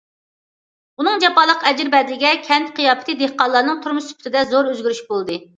ئۇنىڭ 1.01 1.19
جاپالىق 1.23 1.67
ئەجرى 1.71 1.93
بەدىلىگە 1.97 2.33
كەنت 2.49 2.73
قىياپىتى، 2.81 3.17
دېھقانلارنىڭ 3.23 3.85
تۇرمۇش 3.85 4.11
سۈپىتىدە 4.11 4.47
زور 4.57 4.73
ئۆزگىرىش 4.73 5.07
بولدى. 5.13 5.43